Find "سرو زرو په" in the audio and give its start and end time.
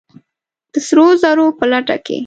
0.87-1.65